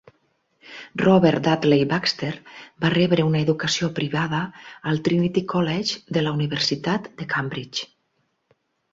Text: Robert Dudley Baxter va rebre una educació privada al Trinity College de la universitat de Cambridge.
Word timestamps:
Robert 1.01 1.39
Dudley 1.47 1.81
Baxter 1.89 2.29
va 2.85 2.89
rebre 2.93 3.25
una 3.27 3.41
educació 3.45 3.89
privada 3.99 4.39
al 4.91 5.01
Trinity 5.09 5.43
College 5.51 5.99
de 6.17 6.23
la 6.29 6.33
universitat 6.39 7.11
de 7.21 7.29
Cambridge. 7.35 7.85